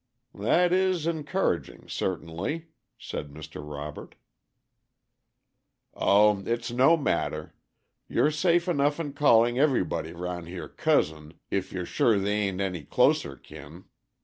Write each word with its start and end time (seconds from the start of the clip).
"That 0.33 0.73
is 0.73 1.05
encouraging, 1.05 1.87
certainly," 1.87 2.69
said 2.97 3.29
Mr. 3.29 3.61
Robert. 3.63 4.15
"O 5.93 6.39
it's 6.43 6.71
no 6.71 6.97
matter! 6.97 7.53
You're 8.07 8.31
safe 8.31 8.67
enough 8.67 8.99
in 8.99 9.13
calling 9.13 9.59
everybody 9.59 10.11
around 10.13 10.47
here 10.47 10.67
'cousin' 10.67 11.35
if 11.51 11.71
you're 11.71 11.85
sure 11.85 12.17
they 12.17 12.47
a'n't 12.49 12.59
any 12.61 12.81
closer 12.83 13.35
kin. 13.35 13.85